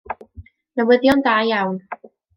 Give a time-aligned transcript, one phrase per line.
[0.75, 1.77] Newyddion da iawn.